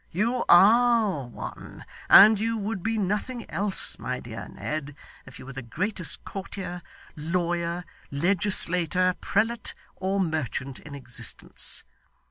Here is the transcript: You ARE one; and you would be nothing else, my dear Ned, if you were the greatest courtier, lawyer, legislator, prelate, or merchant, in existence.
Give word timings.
You 0.09 0.43
ARE 0.49 1.27
one; 1.27 1.85
and 2.09 2.39
you 2.39 2.57
would 2.57 2.81
be 2.81 2.97
nothing 2.97 3.47
else, 3.51 3.99
my 3.99 4.19
dear 4.19 4.47
Ned, 4.49 4.95
if 5.27 5.37
you 5.37 5.45
were 5.45 5.53
the 5.53 5.61
greatest 5.61 6.25
courtier, 6.25 6.81
lawyer, 7.15 7.85
legislator, 8.09 9.13
prelate, 9.21 9.75
or 9.97 10.19
merchant, 10.19 10.79
in 10.79 10.95
existence. 10.95 11.83